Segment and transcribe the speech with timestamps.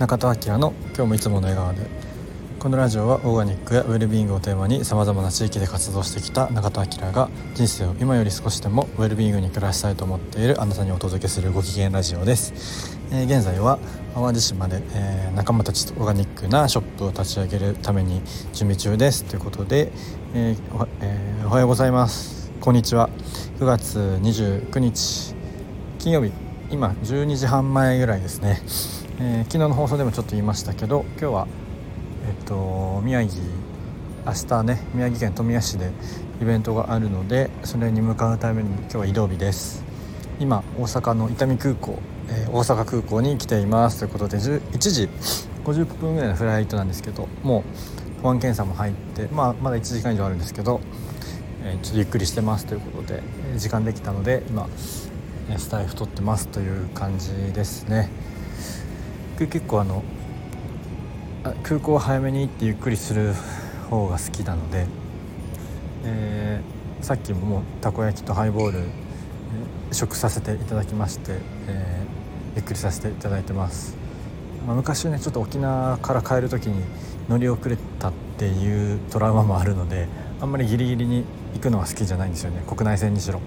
[0.00, 1.86] 中田明の今日もいつもの笑顔で。
[2.58, 13.78] このラジオはオーガニックやウェルビーイングをテーマにさまざまな地域で活動してきた中田明が人生を今より少しでもウェルビーイングに暮らしたいと思っているあなたにお届けするご機嫌ラジオです、えー、現在は
[14.14, 18.22] 淡路島で、えー、仲間たちとオーガニックなショップを立ち上げるために
[18.54, 19.24] 準備中です。
[19.24, 19.92] ということで、
[20.34, 22.50] えーおえー、おはようございます。
[22.60, 23.10] こんにちは。
[23.58, 25.34] 9月29日
[25.98, 26.49] 金曜日。
[26.72, 28.60] 今12時半前ぐらいですね、
[29.18, 31.48] えー、昨日の放送でもちょっと言いましたけど今日は
[32.28, 33.42] えっと宮城
[34.24, 35.90] 明日ね宮城県富谷市で
[36.40, 39.82] イベントがあるのでそれに向かうために今日は移動日です。
[40.38, 41.98] 今大阪の伊丹空港、
[42.28, 43.98] えー、大阪空港に来ています。
[43.98, 45.08] ということで1時
[45.64, 47.64] 50分ぐらいのフライトなんですけども
[48.18, 50.80] う保安検査も入って、まあ、まだ1時間以上あるんですけど、
[51.64, 52.66] えー、ちょっとゆっくりしてます。
[52.66, 53.22] ということで
[53.54, 54.68] え時間できたので今
[55.58, 58.10] スタイフ撮ってますという感じですね。
[59.38, 60.02] 結構あの
[61.62, 63.32] 空港早めに行ってゆっくりする
[63.88, 64.86] 方が好きなので、
[66.04, 68.80] えー、さっきももうたこ焼きとハイボール、
[69.92, 73.96] 食させていただきまして、えー、ゆっくりさせていただいてます、
[74.66, 76.84] まあ、昔ねちょっと沖縄から帰る時に
[77.28, 80.08] 乗り遅れたっていうトラウマもあるので
[80.40, 82.62] あんまりギリギリに行くのは好きじゃないんですよね。
[82.66, 83.40] 国内線にしろ。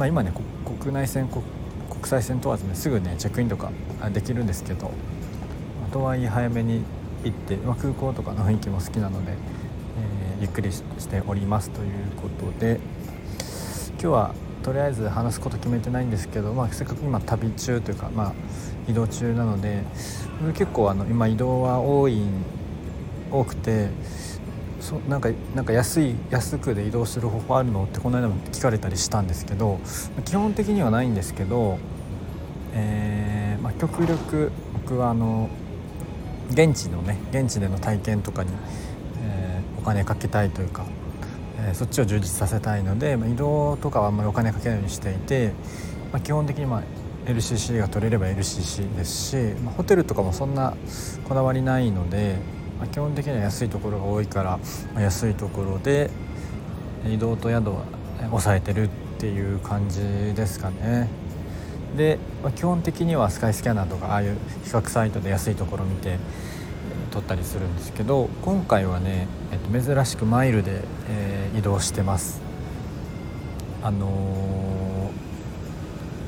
[0.00, 0.32] まあ今ね
[0.80, 1.44] 国内線国
[2.06, 3.70] 際線問わずねすぐねチェックインとか
[4.14, 4.90] できるんですけど
[5.92, 6.82] とはいえ早めに
[7.22, 12.80] 行って、まあ、空港とかの雰囲気も好きなので、えー、ゆっくりしておりますということで
[13.90, 18.32] 今日はとりあえず話すこと決めてないんですけど、まあ、せっかく今旅中というか、まあ、
[18.88, 19.82] 移動中なので
[20.54, 22.22] 結構あの今移動は多い
[23.30, 23.90] 多くて
[24.80, 27.84] そなんかなんか安い安くで移動する方法あるの？
[27.84, 29.78] ってこの間も聞かれたりしたんですけど
[30.24, 31.78] 基本的にはないんですけど、
[32.72, 35.48] えーまあ、極力僕はあの
[36.50, 38.50] 現地のね現地での体験とかに、
[39.22, 40.84] えー、お金かけたいというか、
[41.58, 45.52] えー、そっちを充実させたいので、まあ、移動とかはあんまりお金かけないようにしていて、
[46.12, 46.82] まあ、基本的にまあ
[47.26, 50.74] LCC が取れれば LCC ですし、まあ、ホテルとかもそんな
[51.28, 52.36] こだわりないので、
[52.80, 54.58] まあ、基本的には安いところが多いから、
[54.94, 56.10] まあ、安いところで
[57.06, 57.84] 移動と宿は
[58.30, 60.00] 抑えてるっていう感じ
[60.34, 61.08] ですかね。
[61.96, 66.18] で、まあ、基本的にはスカイスキャナーとかああいう比較サイトで安いところ見て、
[67.10, 72.40] 撮ったりするんですけど今回はね、えー、と珍しくマイルで、えー、移動してます
[73.82, 75.10] あの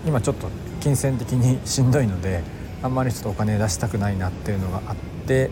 [0.05, 0.49] ー、今ちょっと
[0.81, 2.43] 金銭的に しんどいので
[2.83, 5.51] あんまりちょっとお金出したくないなっていうのがあって、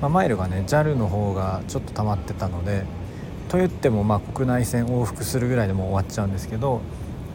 [0.00, 2.84] まあ、マイルがね JAL の方がちょっと溜まってたので
[3.48, 6.80] と言ってもまあ国内線往復するぐらいでもう終わっちゃうんですけど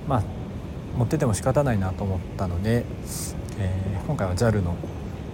[0.07, 0.23] まあ
[0.97, 2.85] 持ってても仕方ないなと思ったので、
[3.59, 4.75] えー、今回は JAL の、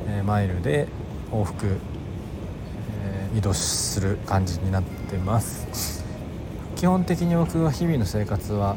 [0.08, 0.88] えー、マイルで
[1.32, 1.78] 往復、
[3.04, 6.04] えー、移動する感じになってます。
[6.76, 8.76] 基本的に僕は日々の生活は、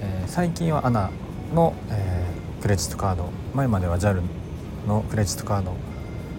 [0.00, 1.10] えー、最近は ANA
[1.54, 4.20] の、えー、クレジットカード前までは JAL
[4.88, 5.74] のクレジットカード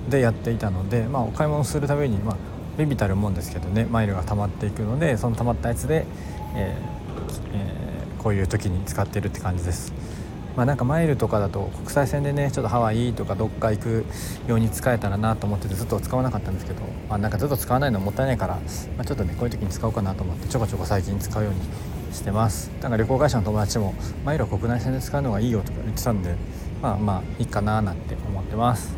[0.09, 2.35] でやっていたので、まあ、お買い物するために、まあ、
[2.77, 6.05] ビビたるもんですけどねマイルが溜まっていくのでその溜まったやつで、
[6.55, 7.79] えーえー
[8.19, 9.93] こういう時に使ってるって感じです。
[10.57, 14.05] まあなんかマイルとかだと国際線でねちょっとハワイとかどっか行く
[14.45, 18.61] ように使えたらなと思っててずっと使わなかったんですけど、まあ、なんかずっと使わないのもったいないから、ま
[19.03, 21.61] あ、ちょっとねこういう時に使おうかなと思ってちょこちょこ最近使うように
[22.13, 22.71] してます。
[22.81, 23.93] なんか旅行会社の友達も
[24.25, 26.35] マイルは国内線で使うのがいいよとか言ってたんで
[26.81, 28.95] まあまあいいかななんて思ってます。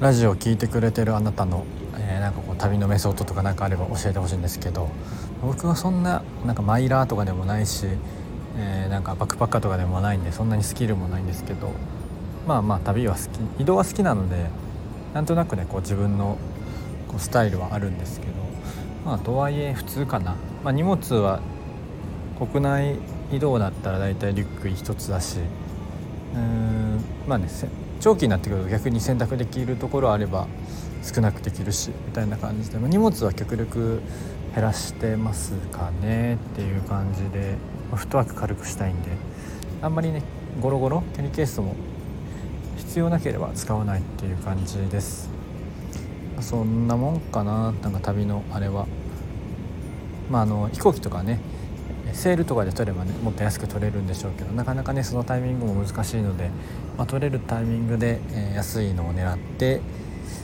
[0.00, 1.64] ラジオを聴いてくれてるあなたの、
[1.98, 4.88] えー、なんかこう旅のメソッドとか何かあれば教えてほしいんですけど
[5.42, 7.86] 僕はそんななんかマイラーとかでもないし
[8.56, 11.72] えー、なんかバックパッカーとかでもないんでそんなにスキルもないんですけど
[12.46, 13.20] まあまあ旅は好
[13.58, 14.46] き移動は好きなので
[15.14, 16.36] なんとなくねこう自分の
[17.08, 18.32] こうスタイルはあるんですけど
[19.04, 21.40] まあとはいえ普通かな、まあ、荷物は
[22.38, 22.96] 国内
[23.32, 25.38] 移動だったら大体リュック1つだし
[26.34, 27.48] うんまあね
[28.00, 30.46] 長期になってくると逆に選択できるところあれば
[31.02, 34.00] 少なくできるしみたいな感じで、まあ、荷物は極力
[34.54, 37.56] 減らしてますかねっていう感じで
[37.94, 39.10] フットワーク軽くしたいんで
[39.82, 40.22] あんまりね
[40.60, 41.74] ゴロゴロキャリーケースも
[42.76, 45.30] 必要なければ使わないっていう感じです。
[46.40, 47.72] そんなもんかな。
[47.82, 48.86] なんか旅のあれは。
[50.30, 51.40] まああの飛行機とかね
[52.14, 56.50] セールとかで取ればねもっと安く取れるんでしょうけどなかなかねそのタイミングも難しいので、
[56.96, 59.80] まあ、取れるタイミングで、え、安いのを狙って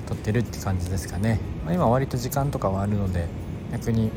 [0.07, 3.27] 取ってるって感じですかね、まあ、今割と時間とかはあるので
[3.73, 4.11] 逆に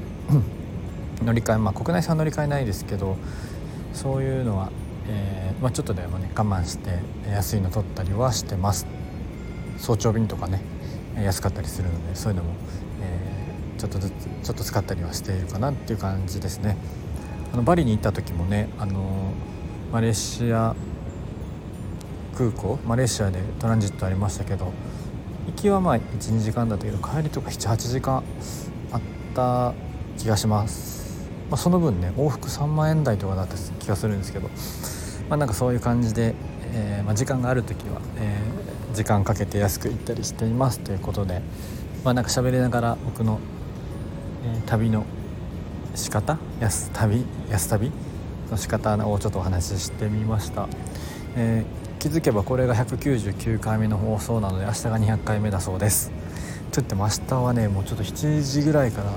[1.23, 3.17] 乗り換えまあ国内線は乗り換えないですけど
[3.93, 4.71] そういうのは、
[5.07, 6.99] えーまあ、ちょっとでもね我慢して
[7.29, 8.85] 安いの取ったりはしてます。
[9.79, 10.61] 早朝便とかね
[11.15, 12.53] 安かったりするのでそういうのも、
[13.01, 14.13] えー、ちょっとずつ
[14.43, 16.77] ちょっと使ったりはしているかなっていう感じですね。
[17.53, 19.33] あのバリに行った時もねあの
[19.91, 20.75] マレーシア
[22.37, 24.71] 空港マレーシアでトランジットありましたけど
[25.47, 28.23] 行きはまあ12時間だったけど帰りとか78時間
[28.91, 29.01] あっ
[29.35, 29.73] た
[30.17, 34.47] 気がします、まあ、その分ね往復3万円台とかだった気がするんですけど
[35.27, 36.35] まあなんかそういう感じで、
[36.73, 41.41] えー、まあ、時間がある時は、えー、時間かけて安く行ったりしていますということで
[42.03, 43.39] まあなんか喋りながら僕の、
[44.45, 45.05] えー、旅の
[45.99, 46.37] 仕方？
[46.59, 47.25] 安旅？
[47.49, 47.91] 安旅？
[48.49, 50.67] の仕方をちょっとお話ししてみました、
[51.35, 56.11] えー、気づけばこれが199回目の放送なので明日が200回目だそうです。
[56.71, 59.11] といっても明日はねもうちょっと7時ぐらいから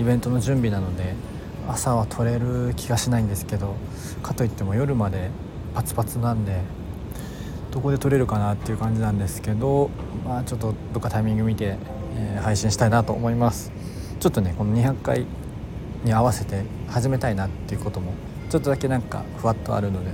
[0.00, 1.14] イベントの準備なので
[1.68, 3.76] 朝は撮れる気がしないんですけど
[4.22, 5.30] かといっても夜まで
[5.74, 6.60] パツパツなんで
[7.70, 9.90] どこで撮れるかなっていう感じなんですけど
[10.24, 11.76] まあちょっとどっかタイミング見て、
[12.16, 13.72] えー、配信したいなと思います。
[14.18, 15.26] ちょっとねこの200回
[16.04, 18.12] に合わせて始めたいなっていうことも
[18.50, 20.10] ちょっとだけなんかふわっとあるので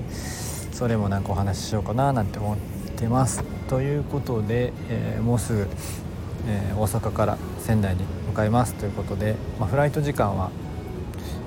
[0.72, 2.58] それもなんかお話ししようかななんて思っ
[2.96, 3.42] てます。
[3.68, 5.68] ということで、えー、もうすぐ、
[6.46, 8.74] えー、大阪から仙台に向かいます。
[8.74, 10.50] ということで、まあ、フライト時間は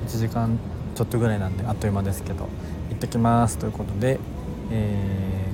[0.07, 0.57] 1時間
[0.95, 2.47] ちょっとぐらいなんであっという間ですけど
[2.89, 3.57] 行ってきます。
[3.57, 4.19] ということで、
[4.71, 5.45] え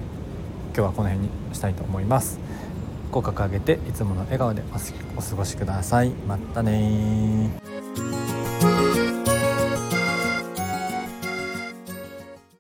[0.74, 2.40] ー、今日はこの辺にしたいと思います。
[3.12, 4.64] 口角上げていつもの笑顔で
[5.18, 6.12] お過ごしください。
[6.28, 7.81] またね